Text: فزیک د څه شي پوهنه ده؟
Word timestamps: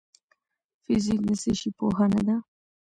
فزیک 0.83 1.19
د 1.27 1.29
څه 1.41 1.51
شي 1.59 1.69
پوهنه 1.77 2.21
ده؟ 2.27 2.35